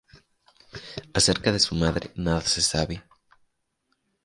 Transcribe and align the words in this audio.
Acerca 1.13 1.51
de 1.51 1.59
su 1.59 1.75
madre 1.75 2.09
nada 2.15 2.41
se 2.41 2.59
sabe. 2.63 3.03